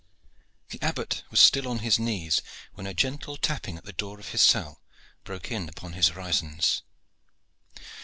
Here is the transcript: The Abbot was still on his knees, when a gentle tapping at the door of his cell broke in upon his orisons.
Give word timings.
The 0.69 0.81
Abbot 0.81 1.23
was 1.29 1.39
still 1.39 1.67
on 1.67 1.77
his 1.85 1.99
knees, 1.99 2.41
when 2.73 2.87
a 2.87 2.93
gentle 2.95 3.37
tapping 3.37 3.77
at 3.77 3.85
the 3.85 3.93
door 3.93 4.19
of 4.19 4.29
his 4.29 4.41
cell 4.41 4.81
broke 5.23 5.51
in 5.51 5.69
upon 5.69 5.93
his 5.93 6.09
orisons. 6.09 6.81